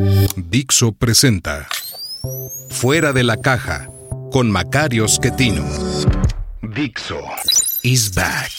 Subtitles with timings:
[0.00, 1.66] Dixo presenta
[2.70, 3.90] Fuera de la caja
[4.30, 5.64] con Macario Schettino.
[6.62, 7.18] Dixo
[7.82, 8.52] is back.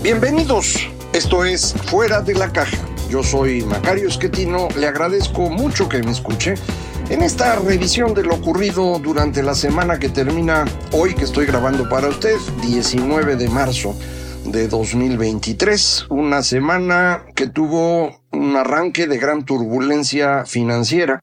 [0.00, 2.78] Bienvenidos, esto es Fuera de la Caja.
[3.10, 6.54] Yo soy Macario Schettino, le agradezco mucho que me escuche
[7.08, 11.88] en esta revisión de lo ocurrido durante la semana que termina hoy que estoy grabando
[11.88, 13.96] para usted, 19 de marzo
[14.54, 21.18] de 2023, una semana que tuvo un arranque de gran turbulencia financiera.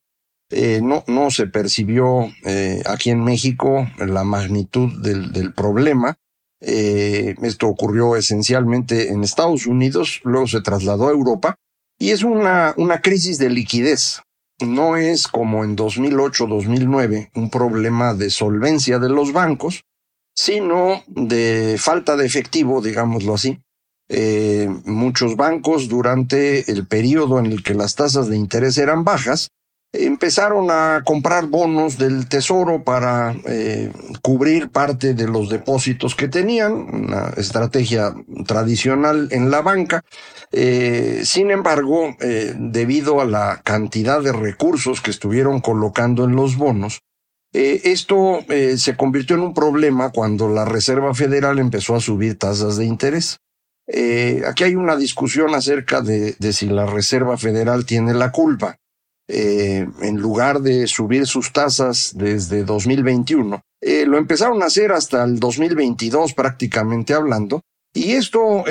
[0.50, 6.18] Eh, no, no se percibió eh, aquí en México la magnitud del, problema.
[6.60, 11.56] Eh, esto ocurrió esencialmente en Estados Unidos, luego se trasladó a Europa
[11.98, 14.22] y es una, una crisis de liquidez.
[14.60, 19.84] No es como en 2008-2009 un problema de solvencia de los bancos,
[20.34, 23.60] sino de falta de efectivo, digámoslo así.
[24.14, 29.52] Eh, muchos bancos durante el periodo en el que las tasas de interés eran bajas
[29.94, 36.74] empezaron a comprar bonos del tesoro para eh, cubrir parte de los depósitos que tenían,
[36.74, 38.14] una estrategia
[38.46, 40.04] tradicional en la banca.
[40.52, 42.16] Eh, sin embargo,
[42.58, 47.02] debido a la cantidad de recursos que estuvieron colocando en los bonos,
[47.54, 52.38] eh, esto eh, se convirtió en un problema cuando la Reserva Federal empezó a subir
[52.38, 53.40] tasas de interés.
[53.88, 58.78] Eh, aquí hay una discusión acerca de, si la Reserva Federal tiene la culpa
[59.34, 65.40] en lugar de subir sus tasas desde 2021, eh, lo empezaron a hacer hasta el
[65.40, 67.62] 2022 prácticamente hablando,
[67.94, 68.66] y esto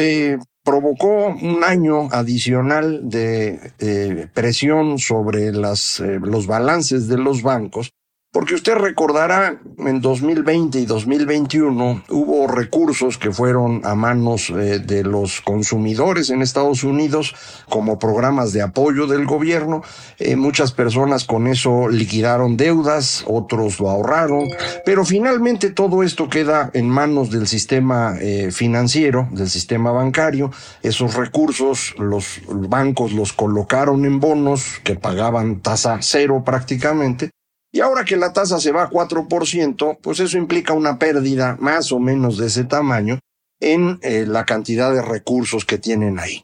[0.63, 7.91] provocó un año adicional de presión sobre los balances de los bancos
[8.33, 15.03] porque usted recordará, en 2020 y 2021 hubo recursos que fueron a manos eh, de
[15.03, 17.35] los consumidores en Estados Unidos
[17.69, 19.83] como programas de apoyo del gobierno.
[20.19, 24.49] Eh, muchas personas con eso liquidaron deudas, otros lo ahorraron,
[24.85, 30.53] pero finalmente todo esto queda en manos del sistema eh, financiero, del sistema bancario.
[30.83, 37.31] Esos recursos los bancos los colocaron en bonos que pagaban tasa cero prácticamente
[37.73, 41.93] y ahora que la tasa se va a 4%, pues eso implica una pérdida más
[41.93, 43.19] o menos de ese tamaño
[43.61, 46.43] en eh, la cantidad de recursos que tienen ahí.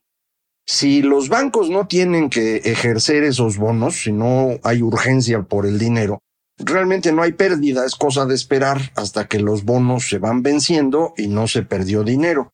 [0.66, 5.78] Si los bancos no tienen que ejercer esos bonos, si no hay urgencia por el
[5.78, 6.20] dinero,
[6.58, 11.14] realmente no hay pérdida, es cosa de esperar hasta que los bonos se van venciendo
[11.16, 12.52] y no se perdió dinero.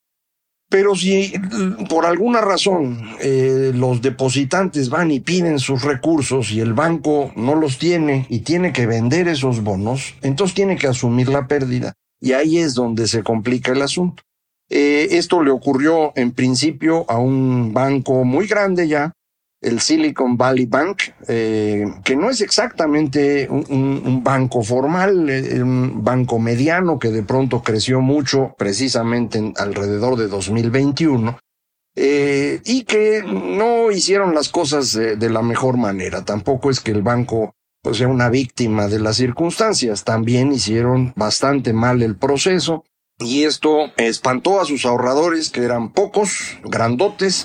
[0.72, 1.34] Pero si
[1.90, 7.54] por alguna razón eh, los depositantes van y piden sus recursos y el banco no
[7.54, 11.92] los tiene y tiene que vender esos bonos, entonces tiene que asumir la pérdida.
[12.22, 14.22] Y ahí es donde se complica el asunto.
[14.70, 19.12] Eh, esto le ocurrió en principio a un banco muy grande ya,
[19.62, 26.40] el Silicon Valley Bank, eh, que no es exactamente un, banco formal, eh, un banco
[26.40, 31.38] mediano que de pronto creció mucho precisamente en, alrededor de 2021.
[31.94, 36.24] Eh, y que no hicieron las cosas de, de, la mejor manera.
[36.24, 40.02] Tampoco es que el banco pues, sea una víctima de las circunstancias.
[40.02, 42.84] También hicieron bastante mal el proceso.
[43.18, 47.44] Y esto espantó a sus ahorradores, que eran pocos, grandotes,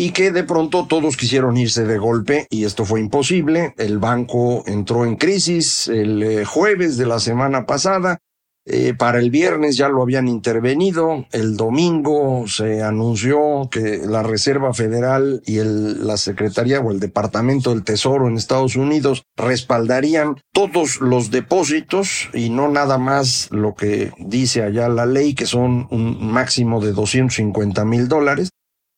[0.00, 3.74] y que de pronto todos quisieron irse de golpe y esto fue imposible.
[3.76, 8.16] El banco entró en crisis el eh, jueves de la semana pasada.
[8.64, 11.26] Eh, para el viernes ya lo habían intervenido.
[11.32, 17.68] El domingo se anunció que la Reserva Federal y el, la Secretaría o el Departamento
[17.68, 24.12] del Tesoro en Estados Unidos respaldarían todos los depósitos y no nada más lo que
[24.18, 28.48] dice allá la ley, que son un máximo de 250 mil dólares.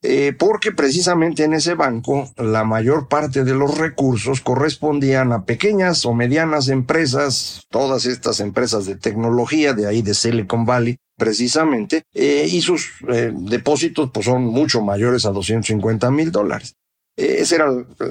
[0.04, 6.04] Eh, porque precisamente en ese banco la mayor parte de los recursos correspondían a pequeñas
[6.04, 12.48] o medianas empresas, todas estas empresas de tecnología de ahí de Silicon Valley precisamente, eh,
[12.50, 16.74] y sus eh, depósitos pues son mucho mayores a 250 mil dólares.
[17.14, 17.66] Esa era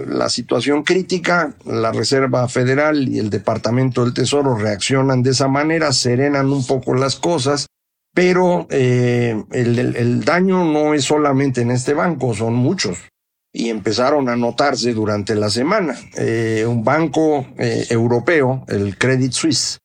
[0.07, 5.91] la situación crítica, la Reserva Federal y el Departamento del Tesoro reaccionan de esa manera,
[5.91, 7.65] serenan un poco las cosas,
[8.13, 12.97] Pero eh, el, daño no es solamente en este banco, son muchos.
[13.53, 15.95] Y empezaron a notarse durante la semana.
[16.15, 19.77] Eh, un banco eh, europeo, el Credit Suisse,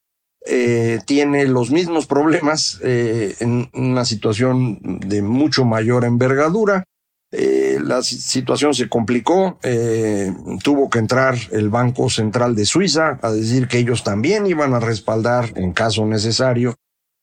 [1.06, 6.84] tiene los mismos problemas en una situación de mucho mayor envergadura.
[7.32, 9.58] la situación se complicó,
[10.62, 14.79] tuvo que entrar el Banco Central de Suiza a decir que ellos también iban a
[14.79, 16.76] respaldar, en caso necesario,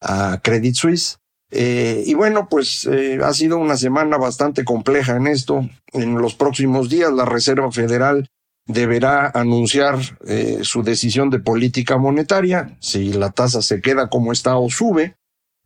[0.04, 1.18] a Credit Suisse.
[1.56, 5.70] Eh, y bueno, pues eh, ha sido una semana bastante compleja en esto.
[5.92, 8.28] En los próximos días la Reserva Federal
[8.66, 12.76] deberá anunciar eh, su decisión de política monetaria.
[12.80, 15.16] Si la tasa se queda como está o sube,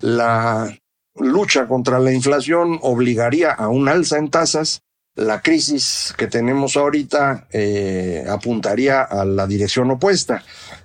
[0.01, 0.78] la
[1.16, 4.81] lucha contra la inflación obligaría a un alza en tasas.
[5.16, 7.48] La crisis que tenemos ahorita
[8.30, 10.44] apuntaría a la dirección opuesta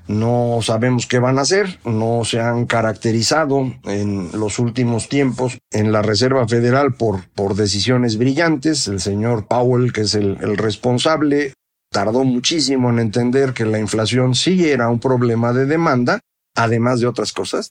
[0.08, 5.92] no sabemos qué van a hacer, no se han caracterizado en los últimos tiempos en
[5.92, 8.88] la Reserva Federal por, por decisiones brillantes.
[8.88, 11.54] El señor Powell, que es el, responsable,
[11.90, 16.20] tardó muchísimo en entender que la inflación sí era un problema de demanda,
[16.54, 17.70] además de otras cosas.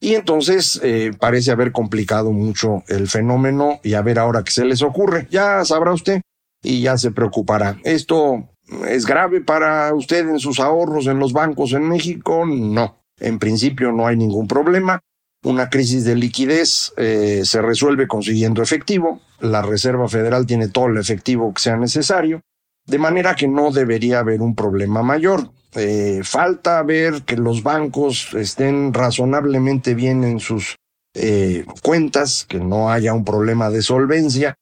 [0.00, 4.64] Y entonces eh, parece haber complicado mucho el fenómeno y a ver ahora qué se
[4.64, 5.26] les ocurre.
[5.30, 6.20] Ya sabrá usted
[6.62, 7.78] y ya se preocupará.
[7.84, 8.48] Esto
[8.88, 12.44] ¿Es grave para usted en sus ahorros en los bancos en México?
[12.46, 12.98] No.
[13.18, 15.00] En principio no hay ningún problema.
[15.44, 19.20] Una crisis de liquidez eh, se resuelve consiguiendo efectivo.
[19.40, 22.40] La Reserva Federal tiene todo el efectivo que sea necesario.
[22.86, 25.50] De manera que no debería haber un problema mayor.
[25.74, 30.76] Eh, falta ver que los bancos estén razonablemente bien en sus
[31.14, 34.54] eh, cuentas, que no haya un problema de solvencia.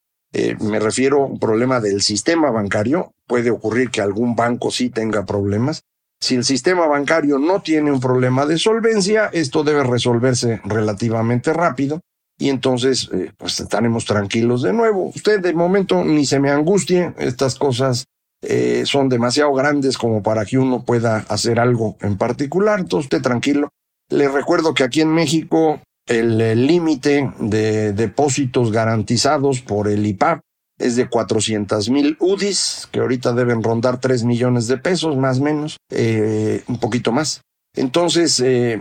[0.61, 5.25] Me refiero a un problema del sistema bancario puede ocurrir que algún banco sí tenga
[5.25, 5.83] problemas.
[6.21, 12.01] Si el sistema bancario no tiene un problema de solvencia, esto debe resolverse relativamente rápido
[12.39, 15.11] y entonces eh, pues estaremos tranquilos de nuevo.
[15.15, 18.07] Usted de momento ni se me angustie, estas cosas
[18.43, 23.23] eh, son demasiado grandes como para que uno pueda hacer algo en particular, entonces usted
[23.23, 23.69] tranquilo.
[24.09, 30.41] Le recuerdo que aquí en México el límite de depósitos garantizados por el IPAP
[30.79, 35.45] es de 400 mil UDIs, que ahorita deben rondar 3 millones de pesos, más o
[35.45, 37.41] menos, eh, un poquito más.
[37.75, 38.81] Entonces, eh,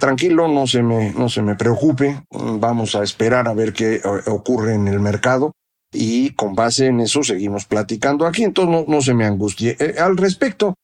[0.00, 4.74] tranquilo, no se, me, no se me preocupe, vamos a esperar a ver qué ocurre
[4.74, 5.52] en el mercado
[5.92, 9.76] y con base en eso seguimos platicando aquí, entonces no, se me angustie.
[9.78, 10.74] Eh, al respecto,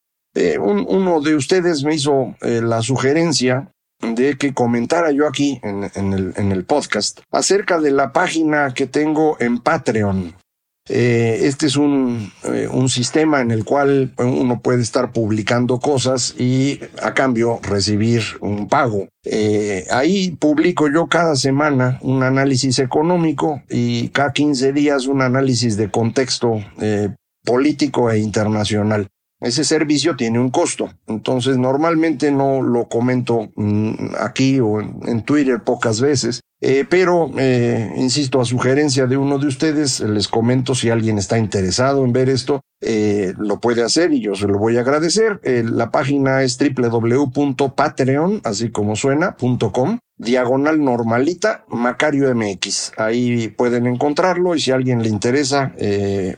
[0.61, 3.72] uno de ustedes me hizo la sugerencia
[4.03, 8.87] de que comentara yo aquí en, el, en, el, podcast acerca de la página que
[8.87, 10.35] tengo en Patreon.
[10.89, 16.35] Eh, este es un, eh, un, sistema en el cual uno puede estar publicando cosas
[16.37, 19.07] y a cambio recibir un pago.
[19.25, 25.77] Eh, ahí publico yo cada semana un análisis económico y cada 15 días un análisis
[25.77, 26.61] de contexto
[27.45, 29.07] político e internacional.
[29.43, 30.89] Ese servicio tiene un costo.
[31.09, 37.93] Entonces, normalmente no lo comento mm, aquí o en, Twitter pocas veces, eh, pero, eh,
[37.97, 42.29] insisto, a sugerencia de uno de ustedes, les comento si alguien está interesado en ver
[42.29, 45.41] esto, eh, lo puede hacer y yo se lo voy a agradecer.
[45.43, 49.37] la página es www.patreon, así como suena,
[49.73, 52.93] .com, diagonal normalita, Macario MX.
[52.97, 55.73] Ahí pueden encontrarlo y si a alguien le interesa,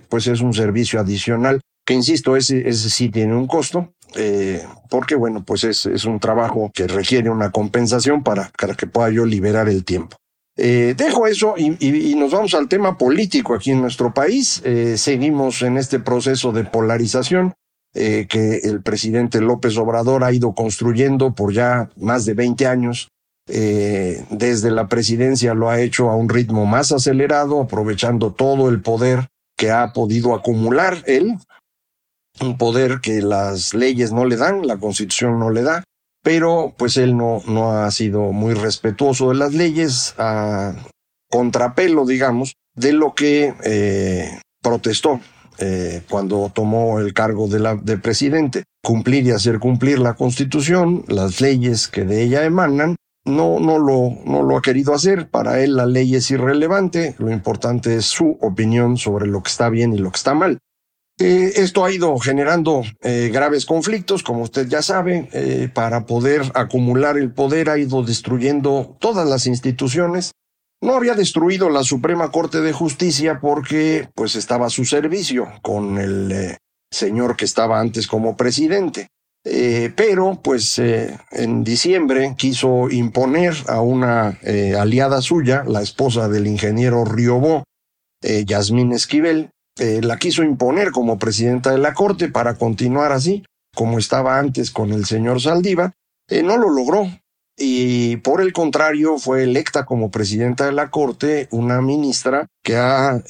[0.09, 5.14] pues es un servicio adicional que insisto, ese, ese sí tiene un costo, eh, porque
[5.14, 9.26] bueno, pues es, es, un trabajo que requiere una compensación para, para que pueda yo
[9.26, 10.17] liberar el tiempo.
[10.57, 14.62] Eh, dejo eso y, y, nos vamos al tema político aquí en nuestro país.
[14.64, 17.55] Eh, seguimos en este proceso de polarización
[17.93, 23.09] que el presidente López Obrador ha ido construyendo por ya más de 20 años.
[23.47, 29.29] Desde la presidencia lo ha hecho a un ritmo más acelerado, aprovechando todo el poder
[29.57, 31.37] que ha podido acumular él
[32.41, 35.85] un poder que las leyes no le dan, la constitución no le da,
[36.23, 40.75] pero pues él no, no ha sido muy respetuoso de las leyes, a
[41.31, 45.21] contrapelo, digamos, de lo que eh, protestó
[45.59, 51.05] eh, cuando tomó el cargo de, la, de presidente, cumplir y hacer cumplir la constitución,
[51.09, 55.29] las leyes que de ella emanan, no, no, lo, no lo ha querido hacer.
[55.29, 57.14] Para él la ley es irrelevante.
[57.19, 60.59] Lo importante es su opinión sobre lo que está bien y lo que está mal.
[61.21, 66.42] Eh, esto ha ido generando eh, graves conflictos, como usted ya sabe, eh, para poder
[66.54, 70.33] acumular el poder ha ido destruyendo todas las instituciones.
[70.83, 75.99] No había destruido la Suprema Corte de Justicia porque pues estaba a su servicio con
[75.99, 76.56] el
[76.90, 79.09] señor que estaba antes como presidente.
[79.42, 84.38] Pero pues en diciembre quiso imponer a una
[84.78, 87.64] aliada suya, la esposa del ingeniero Riobó,
[88.21, 94.38] Yasmín Esquivel, la quiso imponer como presidenta de la Corte para continuar así, como estaba
[94.38, 95.93] antes con el señor Saldiva.
[96.31, 97.09] no lo logró,
[97.57, 103.23] y por el contrario fue electa como presidenta de la Corte una ministra que ha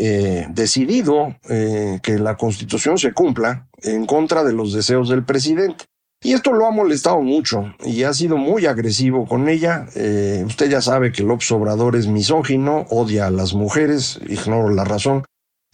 [0.50, 5.84] decidido que la Constitución se cumpla en contra de los deseos del presidente.
[6.24, 9.84] Y esto lo ha molestado mucho y ha sido muy agresivo con ella.
[9.94, 14.84] Eh, usted ya sabe que López Obrador es misógino, odia a las mujeres, ignoro la
[14.84, 15.24] razón.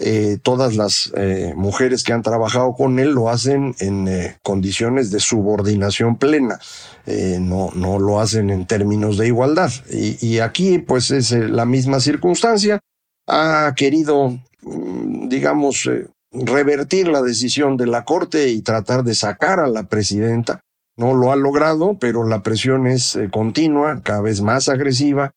[0.01, 4.09] Eh, todas las eh, mujeres que han trabajado con él lo hacen en
[4.43, 6.59] condiciones de subordinación plena,
[7.07, 9.71] no, no lo hacen en términos de igualdad.
[9.91, 12.79] Y, aquí pues es la misma circunstancia.
[13.27, 15.89] Ha querido, mm, digamos,
[16.33, 20.61] revertir la decisión de la Corte y tratar de sacar a la presidenta.
[20.97, 25.33] No lo ha logrado, pero la presión es eh, continua, cada vez más agresiva.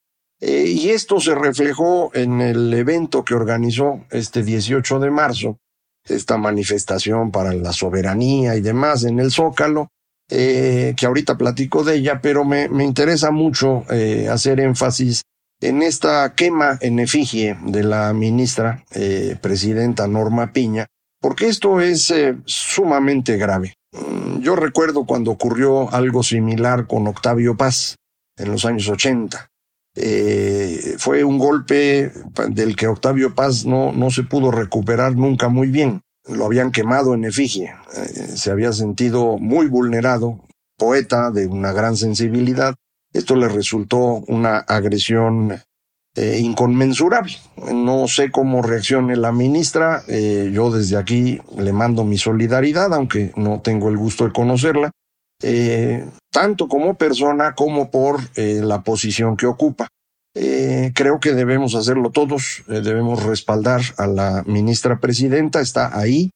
[0.46, 5.58] Eh, y esto se reflejó en el evento que organizó este 18 de marzo,
[6.04, 9.88] esta manifestación para la soberanía y demás en el Zócalo,
[10.30, 13.86] eh, que ahorita platico de ella, pero me, me interesa mucho
[14.30, 15.24] hacer énfasis
[15.64, 20.88] en esta quema en efigie de la ministra eh, presidenta Norma Piña,
[21.22, 23.76] porque esto es eh, sumamente grave.
[23.94, 27.96] Mm, yo recuerdo cuando ocurrió algo similar con Octavio Paz
[28.38, 29.48] en los años 80.
[29.96, 32.12] Eh, fue un golpe
[32.50, 36.02] del que Octavio Paz no, no se pudo recuperar nunca muy bien.
[36.28, 37.74] Lo habían quemado en efigie.
[38.36, 40.40] se había sentido muy vulnerado,
[40.78, 42.76] poeta de una gran sensibilidad,
[43.14, 45.62] esto le resultó una agresión
[46.16, 47.34] eh, inconmensurable.
[47.72, 50.04] No sé cómo reaccione la ministra.
[50.08, 54.92] Eh, yo desde aquí le mando mi solidaridad, aunque no tengo el gusto de conocerla,
[55.44, 59.88] eh, tanto como persona como por la posición que ocupa.
[60.34, 66.32] creo que debemos hacerlo todos, debemos respaldar a la ministra presidenta, está ahí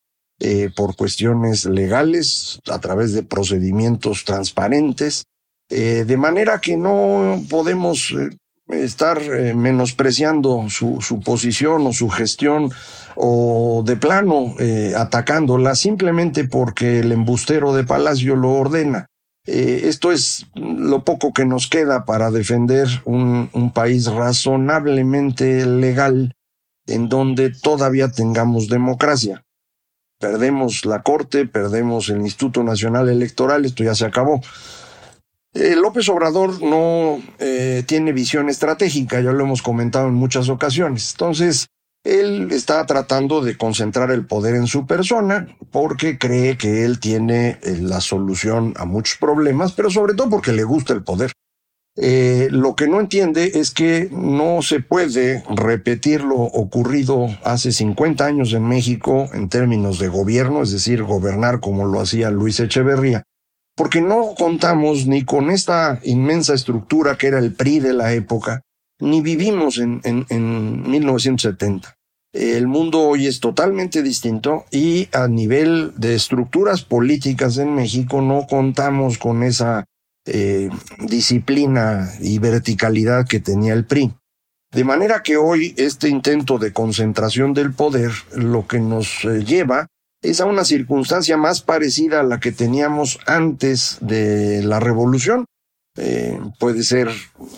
[0.76, 5.26] por cuestiones legales, a través de procedimientos transparentes,
[5.70, 8.30] eh, de manera que no podemos eh,
[8.70, 12.72] estar eh, menospreciando su, posición o su gestión
[13.16, 14.56] o de plano
[14.96, 19.08] atacándola simplemente porque el embustero de Palacio lo ordena.
[19.48, 26.36] Esto es lo poco que nos queda para defender un, un país razonablemente legal
[26.86, 29.44] en donde todavía tengamos democracia.
[30.20, 34.42] Perdemos la Corte, perdemos el Instituto Nacional Electoral, esto ya se acabó.
[35.54, 41.12] Eh, López Obrador no eh, tiene visión estratégica, ya lo hemos comentado en muchas ocasiones.
[41.14, 41.68] Entonces,
[42.08, 47.60] él está tratando de concentrar el poder en su persona porque cree que él tiene
[47.62, 51.32] eh, la solución a muchos problemas, pero sobre todo porque le gusta el poder.
[52.52, 58.54] lo que no entiende es que no se puede repetir lo ocurrido hace 50 años
[58.54, 63.24] en México en términos de gobierno, es decir, gobernar como lo hacía Luis Echeverría,
[63.76, 68.62] porque no contamos ni con esta inmensa estructura que era el PRI de la época,
[69.00, 71.97] ni vivimos en, en 1970.
[72.38, 78.46] El mundo hoy es totalmente distinto y a nivel de estructuras políticas en México no
[78.48, 79.86] contamos con esa
[80.28, 84.14] eh, disciplina y verticalidad que tenía el PRI.
[84.72, 89.88] De manera que hoy este intento de concentración del poder lo que nos eh, lleva
[90.22, 95.46] es a una circunstancia más parecida a la que teníamos antes de la revolución.
[95.98, 97.10] Eh, puede ser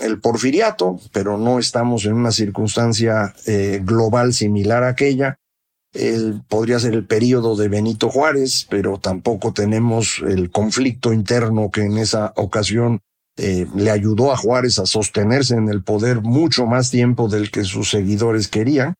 [0.02, 5.38] el porfiriato, pero no estamos en una circunstancia eh, global similar a aquella.
[6.48, 11.98] podría ser el periodo de Benito Juárez, pero tampoco tenemos el conflicto interno que en
[11.98, 13.02] esa ocasión
[13.38, 17.64] eh, le ayudó a Juárez a sostenerse en el poder mucho más tiempo del que
[17.64, 18.96] sus seguidores querían.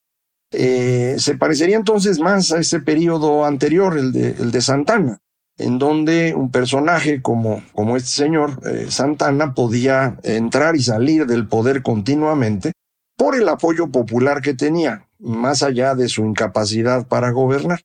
[0.52, 5.20] Se parecería entonces más a ese periodo anterior, el de, el de Santana,
[5.60, 7.62] en donde un personaje como,
[7.96, 12.72] este señor eh, Santana podía entrar y salir del poder continuamente
[13.18, 17.82] por el apoyo popular que tenía, más allá de su incapacidad para gobernar.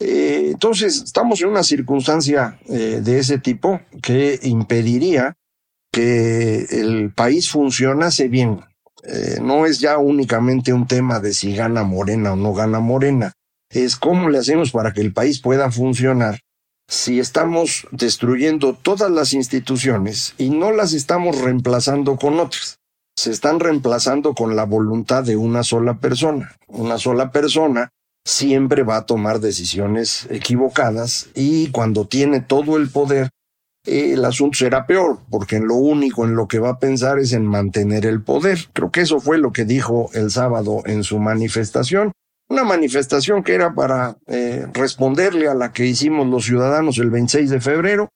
[0.00, 5.34] Eh, entonces, estamos en una circunstancia de ese tipo que impediría
[5.92, 8.60] que el país funcionase bien,
[9.04, 13.32] eh, no es ya únicamente un tema de si gana Morena o no gana Morena,
[13.70, 16.40] es cómo le hacemos para que el país pueda funcionar
[16.88, 22.78] si estamos destruyendo todas las instituciones y no las estamos reemplazando con otras.
[23.16, 26.56] Se están reemplazando con la voluntad de una sola persona.
[26.66, 27.90] Una sola persona
[28.24, 33.28] siempre va a tomar decisiones equivocadas y cuando tiene todo el poder
[33.88, 37.32] el asunto será peor, porque en lo único en lo que va a pensar es
[37.32, 38.58] en mantener el poder.
[38.72, 42.12] Creo que eso fue lo que dijo el sábado en su manifestación.
[42.50, 47.50] Una manifestación que era para eh, responderle a la que hicimos los ciudadanos el 26
[47.50, 48.08] de febrero.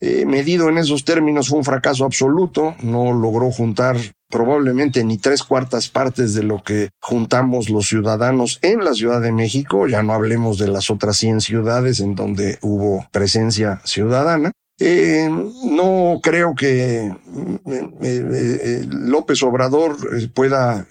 [0.00, 3.96] Eh, medido en esos términos fue un fracaso absoluto, no logró juntar
[4.30, 9.32] probablemente ni tres cuartas partes de lo que juntamos los ciudadanos en la Ciudad de
[9.32, 14.52] México, ya no hablemos de las otras 100 ciudades en donde hubo presencia ciudadana.
[14.80, 15.28] Eh,
[15.64, 19.96] no creo que eh, eh, López Obrador
[20.32, 20.86] pueda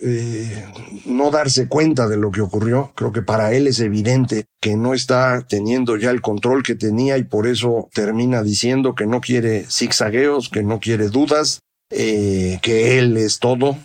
[1.06, 2.92] no darse cuenta de lo que ocurrió.
[2.96, 7.18] Creo que para él es evidente que no está teniendo ya el control que tenía
[7.18, 13.16] y por eso termina diciendo que no quiere zigzagueos, que no quiere dudas, que él
[13.16, 13.78] es todo,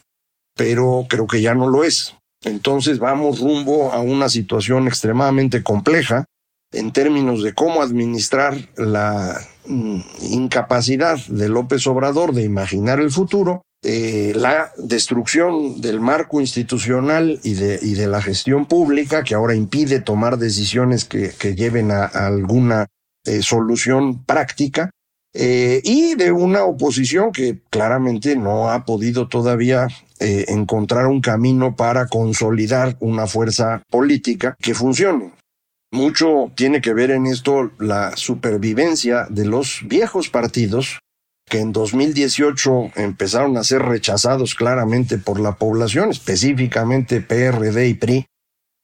[0.57, 2.17] pero creo que ya no lo es.
[2.45, 6.25] Entonces vamos rumbo a una situación extremadamente compleja
[6.73, 10.01] en términos de cómo administrar la mm,
[10.31, 17.55] incapacidad de López Obrador de imaginar el futuro, eh, la destrucción del marco institucional y
[17.55, 22.87] de, la gestión pública que ahora impide tomar decisiones que, que lleven a, alguna
[23.25, 24.91] eh, solución práctica
[25.35, 29.89] eh, y de una oposición que claramente no ha podido todavía
[30.21, 35.33] encontrar un camino para consolidar una fuerza política que funcione.
[35.93, 41.01] Mucho tiene que ver en esto la supervivencia de los viejos partidos
[41.51, 48.27] que en 2018 empezaron a ser rechazados claramente por la población, específicamente PRD y PRI,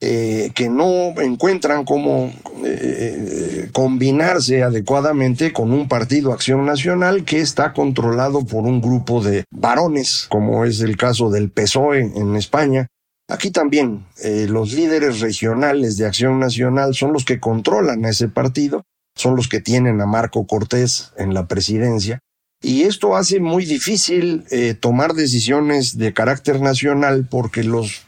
[0.02, 2.30] eh, que no encuentran cómo
[2.62, 9.44] eh, combinarse adecuadamente con un partido Acción Nacional que está controlado por un grupo de
[9.50, 12.86] varones, como es el caso del PSOE en España,
[13.28, 18.28] Aquí también eh, los líderes regionales de Acción Nacional son los que controlan a ese
[18.28, 22.20] partido, son los que tienen a Marco Cortés en la presidencia,
[22.60, 28.06] y esto hace muy difícil eh, tomar decisiones de carácter nacional porque los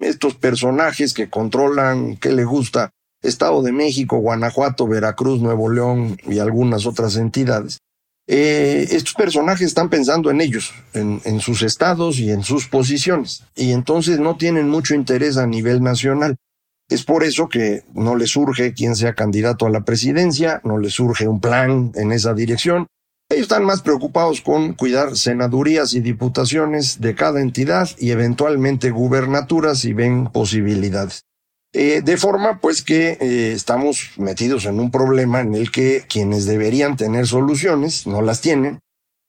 [0.00, 2.90] estos personajes que controlan, que le gusta,
[3.22, 7.78] Estado de México, Guanajuato, Veracruz, Nuevo León y algunas otras entidades,
[8.30, 13.72] eh, estos personajes están pensando en ellos, en, sus estados y en sus posiciones, y
[13.72, 16.36] entonces no tienen mucho interés a nivel nacional.
[16.90, 20.92] Es por eso que no les surge quien sea candidato a la presidencia, no les
[20.92, 22.86] surge un plan en esa dirección.
[23.30, 29.78] Ellos están más preocupados con cuidar senadurías y diputaciones de cada entidad y eventualmente gubernaturas
[29.78, 31.24] si ven posibilidades.
[31.74, 36.46] Eh, de forma pues que eh, estamos metidos en un problema en el que quienes
[36.46, 38.80] deberían tener soluciones no las tienen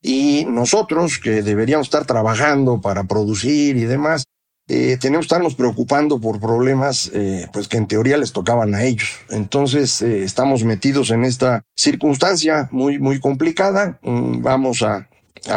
[0.02, 4.23] y nosotros que deberíamos estar trabajando para producir y demás,
[4.69, 7.12] eh, tenemos que estarnos preocupando por problemas
[7.52, 9.10] pues que en teoría les tocaban a ellos.
[9.30, 13.99] Entonces estamos metidos en esta circunstancia muy, muy complicada.
[14.02, 15.10] Mm, vamos a,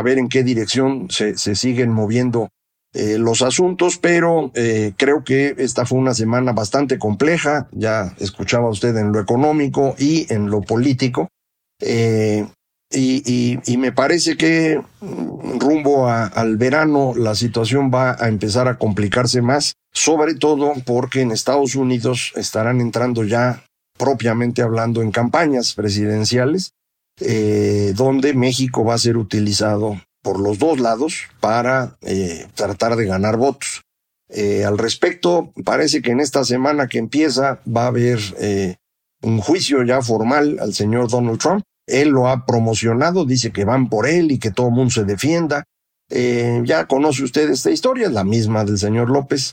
[0.02, 2.48] ver en qué dirección se siguen moviendo
[2.94, 8.68] eh, los asuntos, pero eh, creo que esta fue una semana bastante compleja, ya escuchaba
[8.68, 11.28] usted en lo económico y en lo político,
[11.80, 12.46] eh,
[12.94, 19.40] y, me parece que mm, rumbo al verano la situación va a empezar a complicarse
[19.40, 23.64] más, sobre todo porque en Estados Unidos estarán entrando ya
[23.96, 26.72] propiamente hablando en campañas presidenciales,
[27.94, 33.36] donde México va a ser utilizado por los dos lados para eh, tratar de ganar
[33.36, 33.82] votos.
[34.28, 38.76] Eh, al respecto, parece que en esta semana que empieza va a haber eh,
[39.20, 41.62] un juicio ya formal al señor Donald Trump.
[41.86, 45.04] Él lo ha promocionado, dice que van por él y que todo el mundo se
[45.04, 45.64] defienda.
[46.08, 49.52] ya conoce usted esta historia, es la misma del señor López.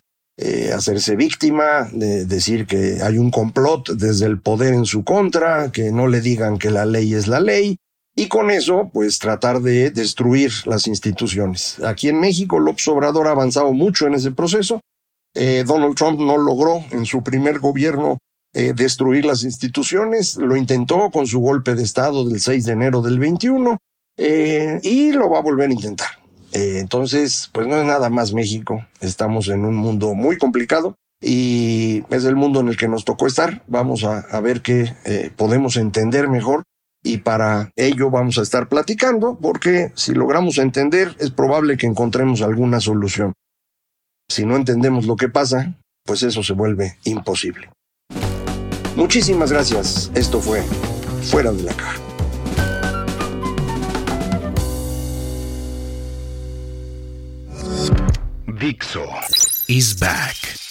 [0.74, 5.92] hacerse víctima, de decir que hay un complot desde el poder en su contra, que
[5.92, 7.78] no le digan que la ley es la ley,
[8.20, 11.80] y con eso, pues tratar de destruir las instituciones.
[11.80, 14.82] Aquí en México, López Obrador ha avanzado mucho en ese proceso.
[15.34, 18.18] Eh, Donald Trump no logró en su primer gobierno
[18.54, 23.02] eh, destruir las instituciones, lo intentó con su golpe de Estado del 6 de enero
[23.02, 23.78] del 21
[24.18, 26.10] eh, y lo va a volver a intentar.
[26.52, 32.26] entonces, pues no es nada más México, estamos en un mundo muy complicado y es
[32.26, 33.64] el mundo en el que nos tocó estar.
[33.68, 36.64] Vamos a, a ver qué podemos entender mejor
[37.04, 42.42] y para ello vamos a estar platicando porque si logramos entender es probable que encontremos
[42.42, 43.34] alguna solución.
[44.30, 47.70] Si no entendemos lo que pasa, pues eso se vuelve imposible.
[48.96, 50.12] Muchísimas gracias.
[50.14, 50.62] Esto fue
[51.24, 52.00] Fuera de la Caja.
[58.60, 59.06] Dixo
[59.68, 60.69] is back.